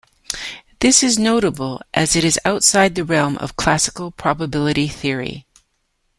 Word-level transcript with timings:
This 0.79 1.03
is 1.03 1.19
notable 1.19 1.79
as 1.93 2.15
it 2.15 2.23
is 2.23 2.39
outside 2.43 2.95
the 2.95 3.05
realm 3.05 3.37
of 3.37 3.55
classical 3.55 4.09
probability 4.09 4.87
theory. 4.87 5.45